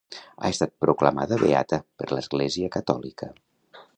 Ha 0.45 0.49
estat 0.53 0.71
proclamada 0.85 1.37
beata 1.43 1.79
per 2.01 2.09
l'Església 2.15 2.73
catòlica. 2.79 3.33